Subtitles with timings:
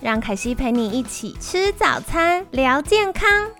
[0.00, 3.50] 让凯西陪你一起吃早餐，聊健康。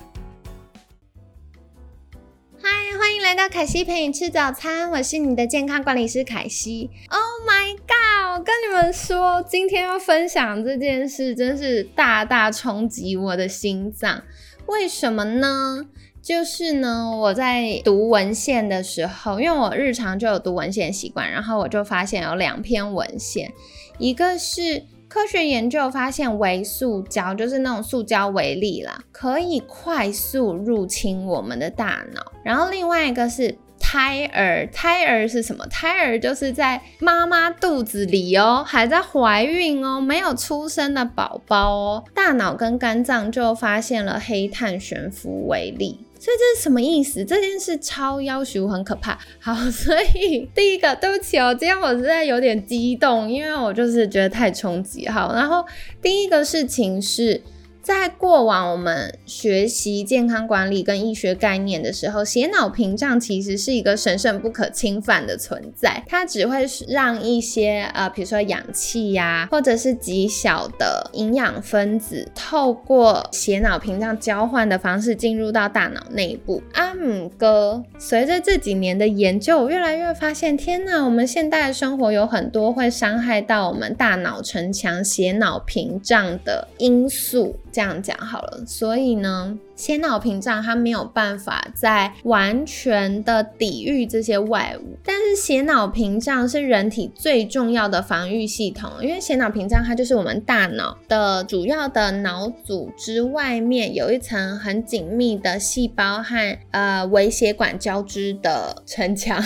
[2.63, 6.91] 嗨，欢迎来到凯西陪你吃早餐，我是你的健康管理师凯西。
[7.11, 8.39] Oh my god！
[8.39, 14.23] 我跟你们说，今天要分享这件事，真是大大冲击我的心脏。
[14.67, 15.87] 为什么呢？
[16.23, 23.53] 就是呢，我在读文献的时候，因为我日常就有读文献习惯，然后我就发现有两篇文献，
[23.99, 24.85] 一个是。
[25.09, 32.33] 科学研究发现，微塑胶就是那种塑胶微粒啦，可以快速入侵我们的大脑。
[32.45, 33.57] 然后另外一个是
[33.91, 35.65] 胎儿，胎儿是什么？
[35.69, 46.05] 胎儿就是在妈妈肚子里哦，还在怀孕哦，没有出生的宝宝哦，大脑跟肝脏就发现了黑碳悬浮微粒。
[46.21, 47.25] 所以这是什么意思？
[47.25, 49.19] 这件事超要求很可怕。
[49.41, 55.09] 好，所以第一个，对不起哦，今天我实在有点激动，因为我就是觉得太冲击。
[55.09, 55.65] 好，然后
[56.03, 57.41] 第一个事情是。
[57.83, 76.63] 在过往我们学习健康管理跟医学概念的时候，血脑屏障其实是一个神圣不可侵犯的存在，它只会让一些呃，比如说氧气呀，或者是极小的营养分子，透过血脑屏障交换的方式进入到大脑内部。
[76.75, 87.57] 阿姆哥，随着这几年的研究，我越来越发现，天呐，我们现代的生活有很多会伤害到我们大脑城墙血脑屏障的因素。
[87.73, 89.59] 这样讲好了，所以呢。
[89.79, 109.41] 血脑屏障它没有办法在完全的抵御这些外物，但是血脑屏障是人体最重要的防御系统，因为血脑屏障它就是我们大脑的主要的脑组织外面有一层很紧密的细胞和呃微血管交织的城墙，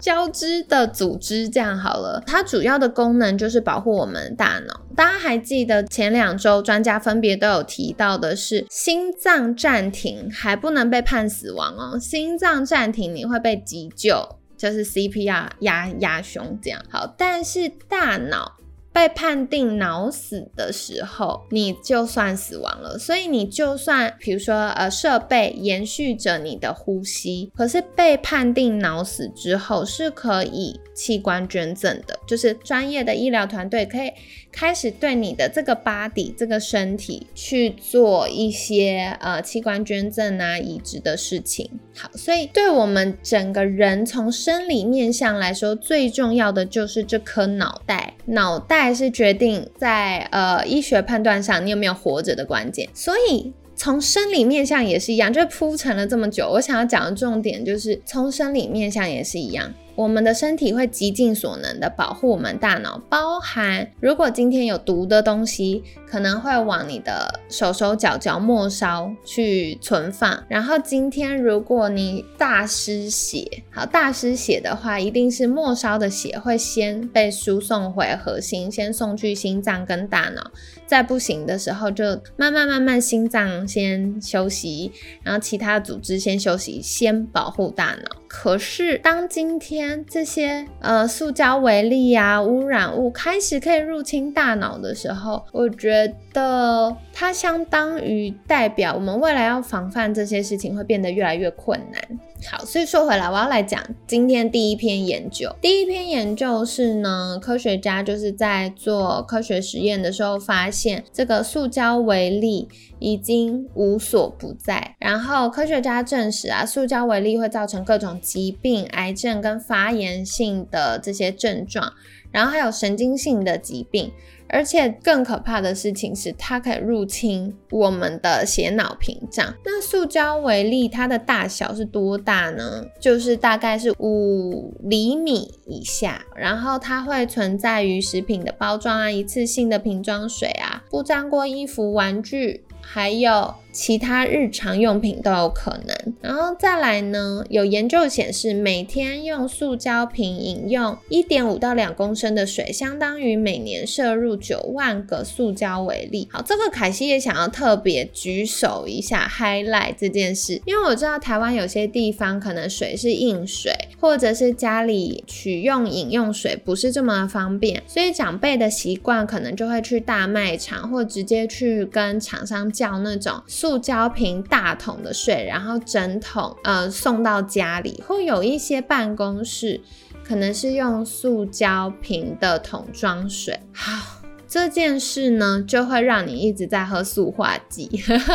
[0.00, 4.80] 交织的组织这样好了，它主要的功能就是保护我们大脑。
[4.96, 9.52] 大家还记得前两周专家分别都有提到的是心脏。
[9.54, 18.52] 暂停还不能被判死亡哦，心脏暂停你会被急救，就是 CPR 压压胸这样好，但是大脑。
[18.92, 22.98] 被判定脑死的时候，你就算死亡了。
[22.98, 32.18] 所以你就算，比如说，呃，设备延续着你的呼吸，可是被判定脑死之后，是可以器官捐赠的。
[32.26, 34.12] 就是专业的医疗团队可以
[34.52, 41.70] 开始对你的这个 body 这个身体去做一些呃器官捐赠啊、移植的事情。
[41.96, 48.81] 好，所以对我们整个人从生理面相来说，最重要的就是这颗脑袋，脑袋。
[48.82, 59.72] 还是决定在呃医学判断上你有没有活着的关键，所以从生理面相也是一样，就是铺陈了这么久，我想要讲的重点就是从生理面相也是一样。
[59.94, 70.42] 我们的身体会极尽所能的保护我们大脑，包含如果今天有毒的东西，可能会往你的手手脚脚末梢去存放。
[70.48, 80.50] 然后今天如果你大失血，好大失血的话，一定是末梢的血会先被输送回核心，先送去心脏跟大脑。
[80.86, 82.04] 在不行的时候，就
[82.36, 84.92] 慢慢慢慢心脏先休息，
[85.22, 88.21] 然后其他组织先休息，先保护大脑。
[88.34, 102.02] 可是当今天这些呃塑胶微粒啊污染物开始可以入侵大脑的时候，我觉得它相当于代表我们未来要防范这些事情会变得越来越困难。
[102.50, 105.54] 好，所以说回来，我要来讲今天第一篇研究。
[105.60, 112.66] 第一篇研究是呢，科学家就是在做科学实验的时候发现，这个塑胶微粒
[112.98, 114.96] 已经无所不在。
[114.98, 121.92] 然后科学家证实啊，塑胶微粒会造成各种疾病、癌症跟发炎性的这些症状，
[122.30, 124.12] 然后还有神经性的疾病。
[124.54, 129.54] 而且更可怕的事情是，它可以入侵我们的血脑屏障。
[129.64, 132.84] 那塑胶微粒它的大小是多大呢？
[133.00, 146.14] 就是大概是五厘米以下，然后它会存在于食品的包装啊、一次性的瓶装水啊、不粘锅衣服、玩具，还有其他日常用品都有可能。
[146.20, 156.28] 然后再来呢，有研究显示，每天用塑胶瓶饮用一点五到两公升的水，相当于每年摄入九万个塑胶为例。
[156.30, 179.80] 好，这个凯西也想要特别举手一下，highlight 这件事，因为我知道台湾有些地方可能水是硬水，或者是家里取用饮用水不是这么方便，所以长辈的习惯可能就会去大卖场，或直接去跟厂商叫那种塑胶瓶大桶的水，然后整桶呃送到家里，或有一些办公室
[180.24, 183.60] 可能是用塑胶瓶的桶装水。
[183.72, 184.18] 好。
[184.52, 187.88] 这件事呢，就会让你一直在喝塑化剂。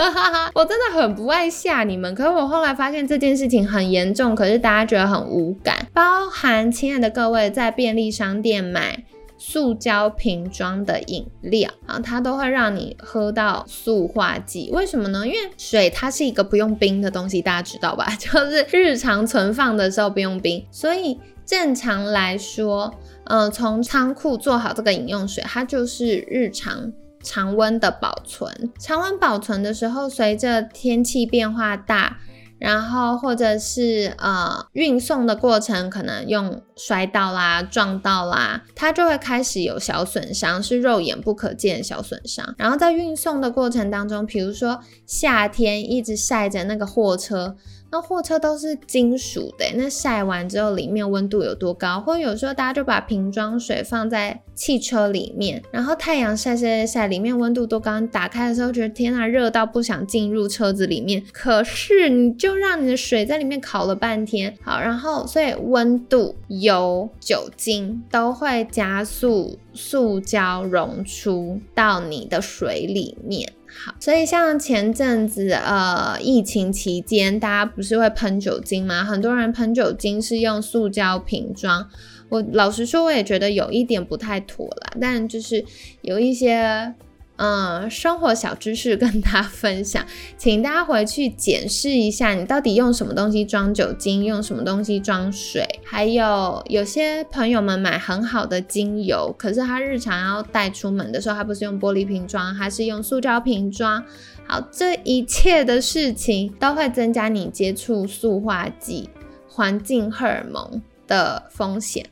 [0.56, 5.86] 我真的很不爱吓你们，可是我后来发现这件事情很严重，可是大家觉得很无感。
[5.94, 9.04] 包含亲爱的各位在便利商店买
[9.38, 14.70] 塑胶瓶装的饮料啊，它都会让你喝到塑化剂。
[14.72, 15.26] 为什么呢？
[15.26, 18.08] 因为水它是一个不用冰的东西，大家知道吧？
[18.20, 22.94] 就是日常存放的时候不用冰，所以正常来说。
[23.30, 28.72] 嗯，从仓库做好这个饮用水，它就是日常常温的保存。
[28.80, 32.20] 常温保存的时候，随着天气变化大，
[32.60, 42.56] 然后或者是呃运送的过程，可能用摔到啦、撞到啦，它就会开始有小损伤，是肉眼不可见的小损伤。
[42.58, 47.56] 然后在运送的过程当中，比如说夏天一直晒着那个货车。
[47.90, 52.02] 那货车都是金属的，那晒完之后里面温度有多高？
[52.02, 58.00] 或者有时候大家就把瓶装水放在汽车里面，然后太阳晒晒晒晒，里面温度多高？
[58.00, 61.24] 你打开的时候觉得天啊，热到不想进入车子里面。
[61.32, 73.54] 可是你就让你的水在里面烤了半天，好，然后所以温度、油、酒精都会加速塑胶溶出到你的水里面。
[73.86, 79.04] 好，所以像前阵子呃疫情期间，大家不是会喷酒精吗？
[79.04, 81.88] 很多人喷酒精是用塑胶瓶装。
[82.30, 85.64] 我老实说，我也觉得有一点不太妥啦，但就是
[86.02, 86.94] 有一些。
[87.38, 90.06] 嗯，生活小知识跟大家分享，
[90.38, 104.04] 请大家回去检视一下，你到底用什么东西装酒精，用什么东西装水，还有有些朋友们买很好的精油，可是他日常要带出门的时候，他不是用玻璃瓶装，还是用塑胶瓶装。
[104.48, 109.10] 好，这一切的事情都会增加你接触塑化剂、
[109.48, 112.04] 环境荷尔蒙的风险。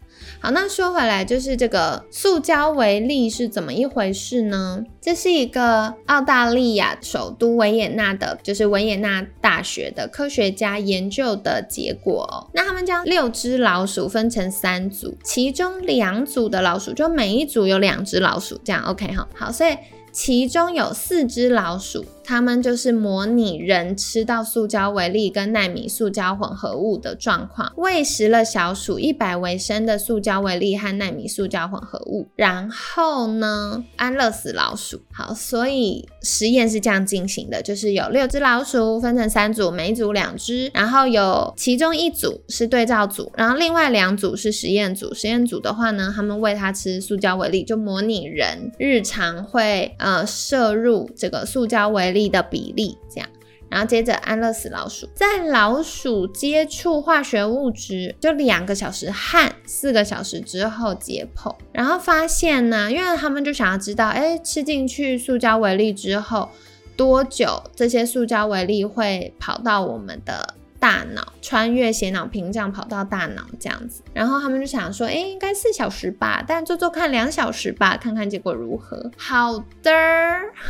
[0.45, 4.83] 好，那说回来，就是这个塑胶微粒是怎么一回事呢？
[5.01, 12.47] 这是一个澳大利亚首都维也纳的，就是维也纳大学的科学家研究的结果。
[12.53, 19.27] 那他们将六只老鼠分成三组，其中两组的老鼠，就每一组有两只老鼠，这样 OK 哈。
[19.33, 19.75] 好，所以
[20.12, 22.06] 其中有四只老鼠。
[22.25, 35.01] 他们就是模拟人吃到塑胶微粒跟纳米塑胶混合物的状况，喂食了小鼠一百微升的塑胶微粒和纳米塑胶混合物，然后呢安乐死老鼠。
[35.13, 45.13] 好，所以实验是这样进行的，就是有六只老鼠分成三组，每组两只，然后有其中一组是对照组，然后另外两组是实验组。
[45.13, 52.14] 实验组的话呢，他们喂它吃塑胶微粒，就模拟人日常会呃摄入这个塑胶微。
[52.15, 53.29] 力的比例这样，
[53.69, 66.50] 然后接着安乐死老鼠，在老鼠接触化学物质就两个小时和四个小时之后解剖，然后发现呢，因为他们就想要知道，哎，吃进去塑胶微粒之后
[66.98, 70.55] 多久，这些塑胶微粒会跑到我们的。
[70.86, 79.10] 大脑穿越血脑屏障跑到大脑这样子，然后他们就想说，哎，应该四小时吧，但做做看两小时吧，看看结果如何。
[79.18, 79.92] 好的，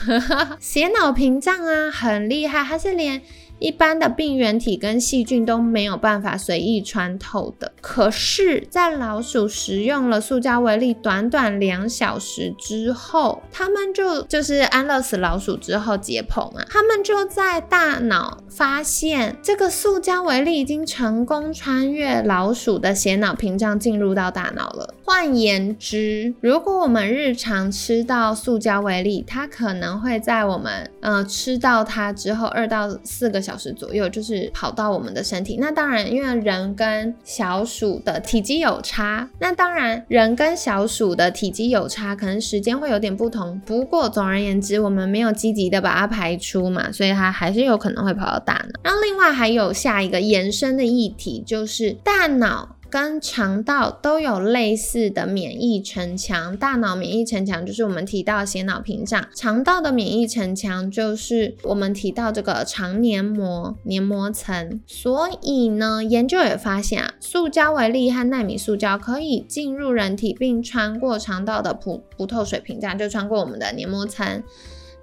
[0.57, 3.21] 血脑屏障啊，很厉害，它是连。
[3.59, 24.94] 一般的病原体跟细菌都没有办法随意穿透的，可是，在老鼠食用了塑胶微粒短短两小时之后，他们就就是安乐死老鼠之后解剖嘛，他们就在大脑发现这个塑胶微粒已经成功穿越老鼠的血脑屏障进入到大脑了。
[25.05, 33.45] 换言之，如果我们日常吃到塑胶微粒，它可能会在我们呃吃到它之后二到四个。
[33.45, 35.57] 小时左右就是跑到我们的身体。
[35.61, 43.61] 那当然，因为人跟小鼠的体积有差，那当然人跟小鼠的体积有差，可能时间会有点不同。
[43.63, 48.79] 不过总而言之，我们没有积极的把它排出嘛，所以它还是有可能会跑到大脑。
[48.81, 52.74] 然后另外还有下一个延伸的议题，就是大脑。
[52.95, 56.55] 跟肠道都有类似的免疫城墙。
[56.55, 64.79] 大脑免疫城墙就是我们提到的血脑屏障，肠道的免疫城墙就是我们提到这个肠黏膜黏膜层。
[64.87, 74.41] 所以呢，研究也发现啊，塑胶微粒和纳米塑胶可以进入人体，并穿过肠道的不不透水屏障，就穿过我们的黏膜层。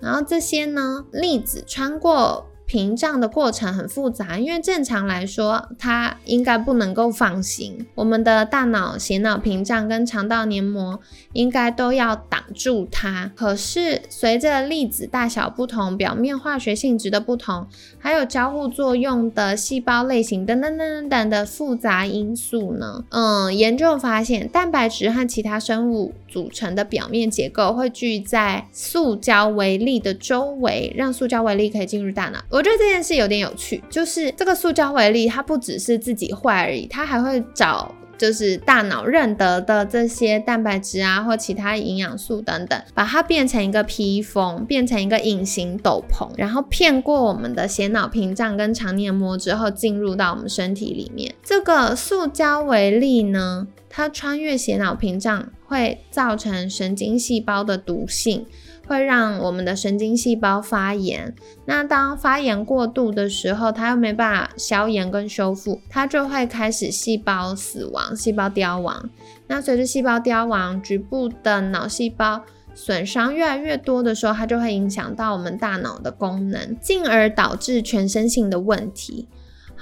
[0.01, 2.47] 然后这些呢，粒子穿过。
[2.73, 7.85] 屏障的过程很复杂，因为正常来说，它应该不能够放行。
[7.95, 10.99] 我们的大脑血脑屏障跟肠道黏膜
[11.35, 13.31] 应该都要挡住它。
[13.37, 17.67] 可是随着粒子大小不同、表面化学性质的不同，
[17.99, 23.05] 还有交互作用的细胞类型等等等等等的复杂因素呢？
[23.11, 32.43] 嗯，研究发现，蛋白质和其他生物组成的表面结构会聚在塑胶微粒的周围，让塑胶微粒可以进入大脑。
[32.63, 32.65] 我。
[32.65, 51.35] 觉得这件事有点有趣，就是这个塑胶微粒，它不只是自己坏而已，它还会找就是大脑认得的这些蛋白质啊，或其他营养素等等，把它变成一个披风，变成一个隐形斗篷，然后骗过我们的血脑屏障跟肠黏膜之后，进入到我们身体里面。
[51.43, 58.47] 这个塑胶微粒呢，它穿越血脑屏障，会造成神经细胞的毒性。
[58.87, 61.35] 会让我们的神经细胞发炎，
[61.65, 69.09] 那当发炎过度的时候，它又没办法消炎跟修复，它就会开始细胞死亡、细胞凋亡。
[69.47, 72.43] 那随着细胞凋亡，局部的脑细胞
[72.75, 79.29] 损伤越来越多的时候，它就会影响到我们大脑的功能，进而导致全身性的问题。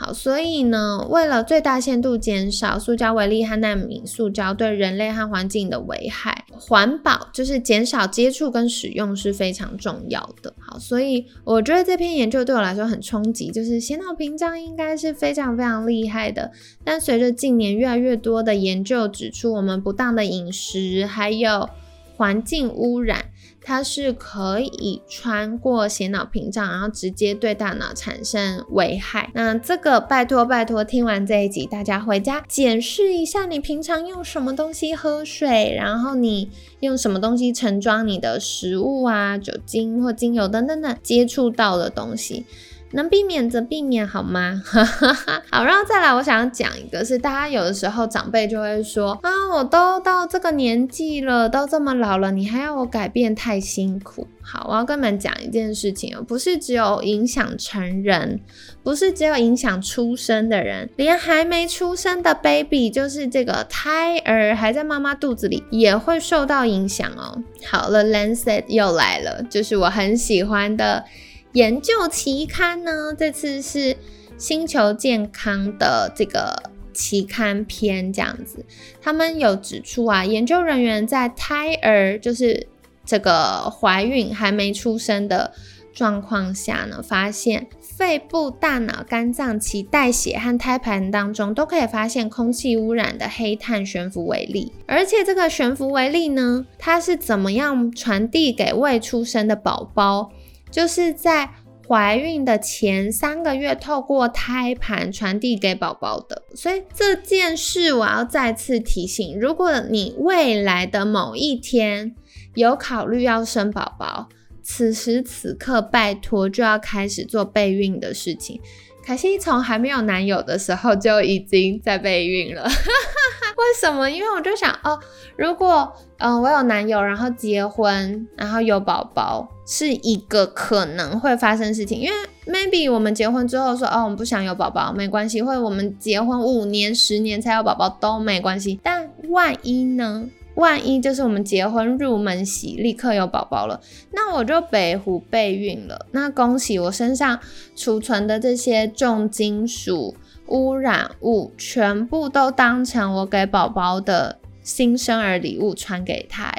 [0.02, 10.54] 好，所以呢，为了最大限度减少塑胶微粒和纳米塑胶对人类和环境的危害，环保就是减少接触跟使用是非常重要的。
[10.58, 16.50] 好，所以我觉得这篇研究对我来说很冲击，就是血脑屏障应该是非常非常厉害的，
[16.82, 21.68] 但随着近年越来越多的研究指出，我们不当的饮食还有
[22.16, 23.26] 环境污染。
[23.70, 29.30] 它是可以穿过血脑屏障，然后直接对大脑产生危害。
[29.32, 36.50] 那这个拜托拜托，听完这一集，大家回家检视一下，你平常用什么东西喝水，然后你
[36.80, 42.44] 用什么东西盛装你的食物啊，酒精或精油等等等接触到的东西。
[42.92, 44.62] 能避免则避免，好吗？
[45.50, 54.26] 好，然后再来，我想要讲一个，是大家有的时候长辈就会说啊，我都到这个年纪了，都这么老了，你还要我改变，太辛苦。
[54.42, 58.40] 好，我要跟你们讲一件事情哦，不是只有影响成人，
[58.82, 67.40] 不是只有影响出生的人，连还没出生的 baby，就是这个胎儿还在妈妈肚子里，也会受到影响哦。
[67.70, 71.04] 好了，Lancet 又来了，就是我很喜欢的。
[71.52, 73.12] 研究期刊呢？
[73.18, 73.96] 这次是
[74.38, 78.64] 星球健康的这个期刊篇，这样子，
[79.02, 82.68] 他们有指出啊，研究人员在胎儿就是
[83.04, 85.52] 这个怀孕还没出生的
[85.92, 100.30] 状况下呢，发现肺部、大脑、肝脏其代谢和胎盘当中都可以发现空气污染的黑碳悬浮微粒，而且这个悬浮微粒呢，它是怎么样传递给未出生的宝宝？
[100.70, 101.50] 就是在
[101.88, 106.44] 怀孕的前三个月，透过胎盘传递给宝宝的。
[106.54, 112.14] 所以这件事我要再次提醒：如果你未来的某一天
[112.54, 114.28] 有考虑要生宝宝，
[114.62, 118.60] 此时此刻拜托就要开始做备孕的事情。
[119.02, 122.62] 凯西从还没有男友的时候就已经在备孕了。
[123.60, 124.08] 为什么？
[124.08, 124.98] 因为我就想哦，
[125.36, 132.00] 如果嗯我有男友，然后结婚，然后有宝宝，是一个可能会发生事情。
[132.00, 132.16] 因为
[132.52, 138.80] maybe 我们结婚之后说哦，我们不想有宝宝，没关系；或者我们结婚五年、十年才有宝宝都没关系。
[138.82, 140.28] 但万一呢？
[140.56, 146.06] 万一就是我们结婚入门喜，立刻有宝宝了，那我就北湖备孕了。
[146.10, 147.38] 那恭喜我身上
[147.76, 150.16] 储存的这些重金属。
[150.48, 156.52] 污染物全部都当成我给宝宝的新生儿礼物传给他，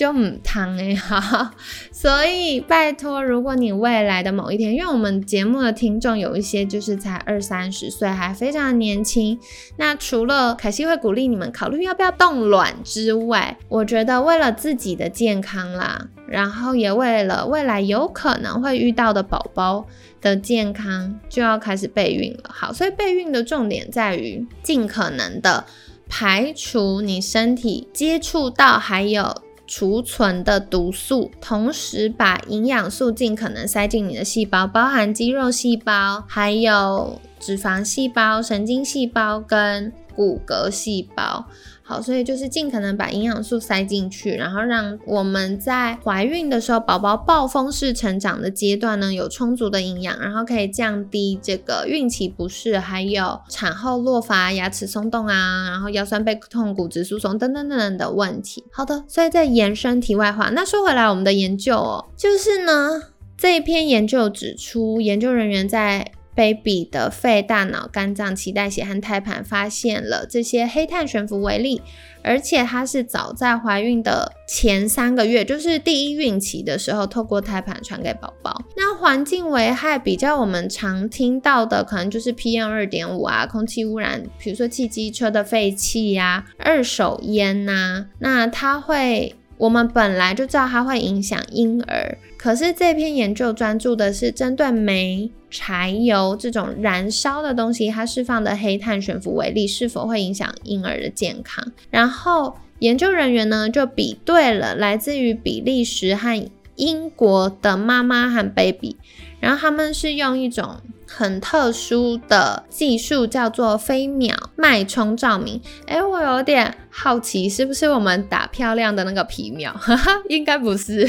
[0.00, 1.52] 就唔汤哎哈。
[1.92, 9.38] 所以拜托，如果你未来的某一天，因为我们节目的听众有一些就是才二三十岁，还非常年轻，
[9.76, 19.84] 那除了凯西会鼓励你们考虑要不要冻卵之外，我觉得为了自己的健康啦，然后也为了未来有可能会遇到的宝宝。
[20.22, 22.50] 的健康就要开始备孕了。
[22.52, 25.64] 好，所以备孕的重点在于尽可能的
[26.10, 29.34] 排除你身体接触到还有
[29.70, 41.46] 储存的毒素，同时把营养素尽可能塞进你的细胞，包含肌肉细胞、还有脂肪细胞、神经细胞跟骨骼细胞。
[41.90, 58.62] 好，所以就是尽可能把营养素塞进去，然后让我们在怀孕的时候，宝宝暴风式成长的阶段呢，有充足的营养，然后可以降低这个孕期不适，还有产后落发、牙齿松动啊，然后腰酸背痛、骨质疏松等等等等的问题。
[58.70, 63.02] 好的，所以在延伸题外话，那说回来，我们的研究哦，就是呢，
[63.36, 71.82] 这一篇研究指出，研究人员在 baby 的肺、大脑、肝脏、脐带血和胎盘发现了这些黑碳悬浮微粒，
[72.22, 78.62] 而且它是早在怀孕的前三个月，就是第一孕期的时候，透过胎盘传给宝宝。
[78.74, 89.36] 那环境危害比较我们常听到的，可能就是 PM 二点五啊，空气污染，比如说汽机车的废气呀、二手烟呐，那它会。
[89.60, 101.62] 我们本来就知道它会影响婴儿，可是这篇研究专注的是针对煤、柴油这种燃烧的东西，它释放的黑碳悬浮微粒是否会影响婴儿的健康。
[101.90, 108.96] 然后研究人员呢就比对了来自于比利时和英国的妈妈和 baby，
[109.38, 110.80] 然后他们是用一种。
[111.12, 115.60] 很特殊的技术叫做飞秒脉冲照明。
[115.86, 119.72] 哎，我有点好奇，是不是我们打漂亮的那个皮秒？
[119.72, 121.04] 哈哈，应该不是。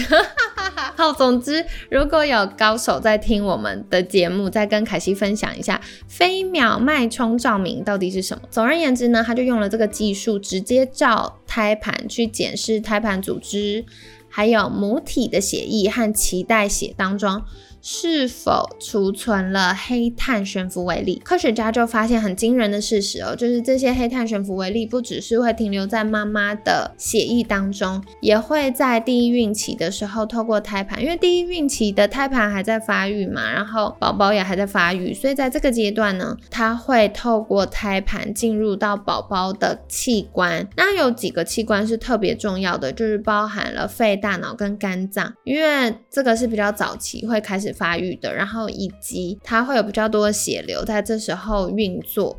[0.98, 8.42] 好，总之，如果有高手在听我们的节目，再跟凯西分享一下飞秒脉冲照明到底是什么。
[8.50, 13.86] 总而言之呢，他就用了这个技术，直接照胎盘去检视胎盘组织，
[14.32, 17.44] 还有母体的血液和脐带血当中。
[17.82, 21.20] 是否储存了黑碳悬浮微粒？
[21.26, 40.68] 科学家就发现很惊人的事实哦，就是这些黑碳悬浮微粒不只是会停留在妈妈的血液当中，也会在第一孕期的时候透过胎盘，因为第一孕期的胎盘还在发育嘛，然后宝宝也还在发育，所以在这个阶段呢，它会透过胎盘进入到宝宝的器官。
[40.78, 47.71] 那有几个器官是特别重要的，就是包含了肺、大脑跟肝脏，因为这个是比较早期会开始。
[47.72, 52.38] 发育的，然后以及它会有比较多的血流在这时候运作，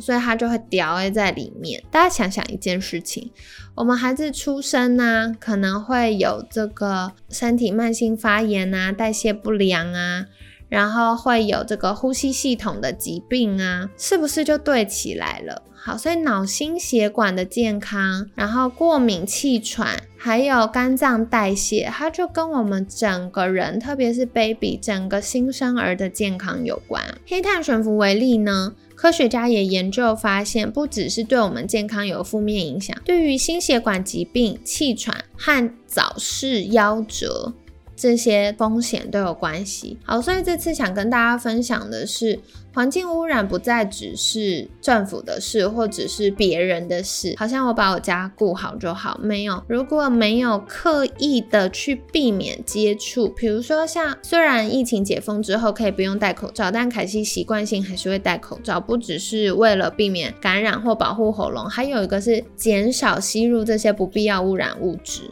[0.00, 1.82] 所以它就会掉在里面。
[1.90, 3.30] 大家想想一件事情，
[3.74, 10.26] 我们孩子出生呢，可能会有这个身体慢性发炎啊，代谢不良啊，
[10.70, 15.62] 然后会有这个呼吸系统的疾病啊，是不是就对起来了？
[15.74, 27.02] 好，所以脑心血管的健康，然后过敏、气喘，还有肝脏代谢，它就跟我们整个人，特别是 baby 整个新生儿的健康有关。
[27.26, 37.54] 黑碳悬浮为例呢，科学家也研究发现，不只是对我们健康有负面影响，对于心血管疾病、气喘和早逝夭折。
[38.00, 39.98] 这些风险都有关系。
[40.06, 42.40] 好，所以这次想跟大家分享的是，
[42.72, 47.34] 环境污染不再只是政府的事，或者是别人的事。
[47.36, 49.62] 好像我把我家顾好就好，没有。
[49.68, 65.30] 如果没有刻意的去避免接触，比如说像虽然疫情解封之后可以不用戴口罩，但凯西习惯性还是会戴口罩，不只是为了避免感染或保护喉咙，还有一个是减少吸入这些不必要污染物质。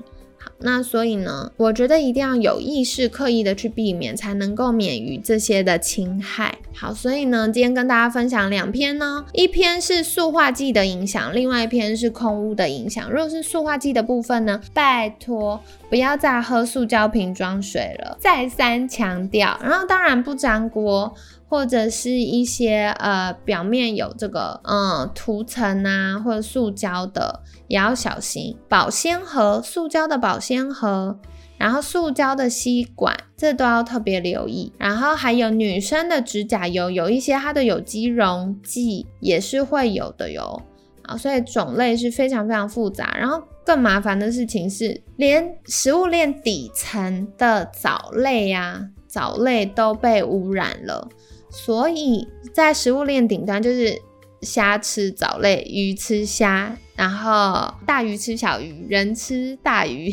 [0.61, 6.59] 那所以呢，我觉得一定要有意识、刻意的去避免，才能够免于这些的侵害。
[6.75, 13.11] 好，所以呢，今天跟大家分享两篇呢，一篇是塑化剂的影响，另外一篇是空污的影响。
[13.11, 19.59] 如果是塑化剂的部分呢，拜托不要再喝塑胶瓶装水了，再三强调。
[19.63, 21.15] 然后当然不粘锅。
[21.49, 28.57] 或者是一些呃表面有这个嗯涂层啊，或者塑胶的也要小心。
[28.69, 31.19] 保鲜盒，塑胶的保鲜盒，
[31.57, 34.73] 然后塑胶的吸管，这都要特别留意。
[34.79, 40.63] 然后还有女生的指甲油，有一些它的有机溶剂也是会有的哟。
[41.05, 43.17] 啊，所以种类是非常非常复杂。
[43.19, 51.09] 然后更麻烦的事情是，连食物链底层的藻类呀，藻类都被污染了。
[51.51, 54.01] 所以在食物链顶端，就是
[54.43, 60.11] 虾吃藻类，鱼吃虾，然后大鱼吃小鱼，人吃大鱼，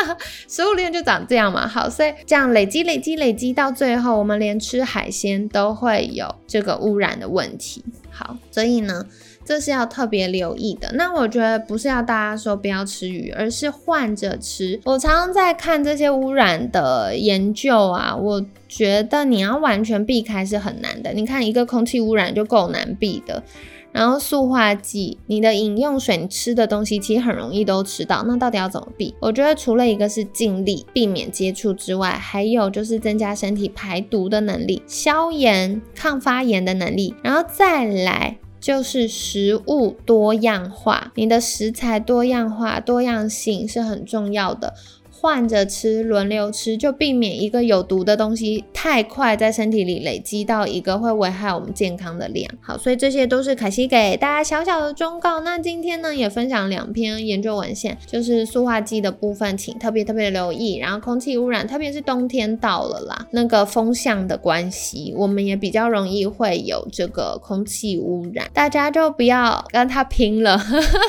[0.48, 1.66] 食物链就长这样嘛。
[1.66, 7.84] 好，所以这样累积、累积、累积到最后，我们连吃海鲜都会有这个污染的问题。
[8.10, 9.06] 好，所以呢。
[9.48, 10.90] 这是要特别留意的。
[10.92, 14.78] 那我觉得不是要大家说不要吃鱼，而是换着吃。
[14.84, 21.14] 我常常在看这些污染的研究啊，我觉得你要完全避开是很难的。
[21.14, 23.42] 你看一个空气污染就够难避的，
[23.90, 28.22] 然后塑化剂，你的饮用水、你吃的东西其实很容易都吃到。
[28.28, 29.14] 那到底要怎么避？
[29.18, 38.36] 我觉得除了一个是尽力避免接触之外，还有就是增加身体排毒的能力、消炎、抗发炎的能力，然后再来。
[38.60, 44.74] 就是食物多样化，你的食材多样化、多样性是很重要的。
[45.20, 52.48] 换着吃，轮流吃，就避免一个有毒的东西太快在身体里累积到一个会危害我们健康的量。
[52.60, 55.40] 好，所以这些都是凯西给大家小小的忠告。
[55.40, 60.76] 那今天呢，也分享两篇研究文献，就是塑化剂的部分，请特别特别留意。
[60.76, 70.56] 然后空气污染，特别是冬天到了啦，那个风向的关系，我们也比较容易会有这个空气污染，大家就不要跟他拼了，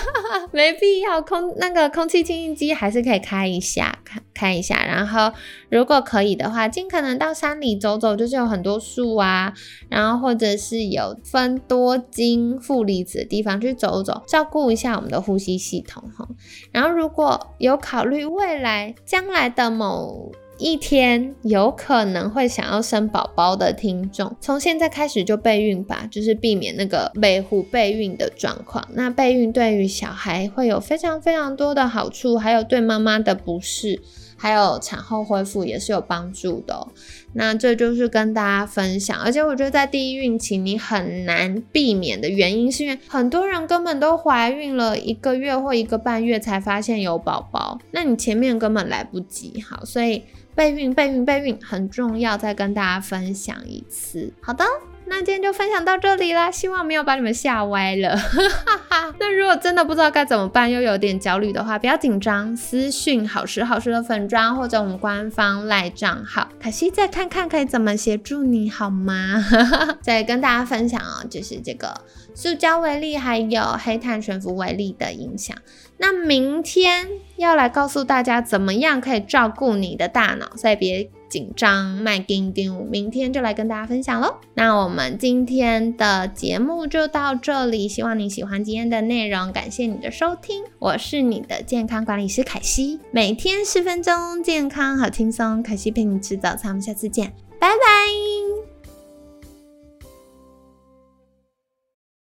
[0.51, 1.19] 没必要。
[1.21, 3.99] 空那个空气清新机还是可以开一下。
[4.33, 5.31] 看一下，然后
[5.69, 9.53] 如果可以的话，尽可能到山里走走，就是有很多树啊，
[9.89, 16.27] 然后或者是有分多金负离子的地方去走走，照顾一下我们的呼吸系统哈。
[16.71, 28.85] 然后如果有考虑未来将来的某一天有可能会想要生宝宝的听众，从现在开始就备孕吧，就是避免那个备护备孕的状况。
[28.93, 34.01] 那备孕对于小孩会有非常非常多的好处，还有对妈妈的不适，
[34.35, 36.87] 还有产后恢复也是有帮助的。
[37.33, 49.61] 那这就是跟大家分享，而且我觉得在第一孕期你很难避免的原因，是因为很多人根本都怀孕了一个月或一个半月才发现有宝宝，那你前面根本来不及。
[49.61, 50.23] 好，所以。
[50.59, 54.33] 备孕，备孕，备孕很重要，再跟大家分享一次。
[54.41, 54.65] 好的，
[55.09, 58.17] 那今天就分享到这里啦，希望没有把你们吓歪了。
[59.19, 69.43] 那如果真的不知道该怎么办，又有点焦虑的话，不要紧张，私讯好时好时的粉砖或者我们官方赖账号，可惜再看看可以怎么协助你好吗？
[70.01, 72.01] 再跟大家分享哦，就是这个
[72.35, 75.57] 塑胶微粒还有黑碳悬浮微粒的影响。
[75.97, 84.35] 那明天要来告诉大家怎么样可以照顾你的大脑，所以别紧张，卖丁丁，明天就来跟大家分享喽。
[84.55, 98.68] 那我们今天的节目就到这里，希望你喜欢今天的内容，感谢你的收听，我是你的健康管理师凯西，每天十分钟，健康好轻松，凯西陪你吃早餐，我们下次见，拜拜。